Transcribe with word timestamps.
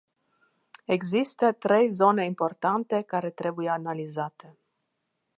Există 0.85 1.51
trei 1.51 1.87
zone 1.89 2.25
importante 2.25 3.01
care 3.01 3.29
trebuie 3.29 3.69
analizate. 3.69 4.57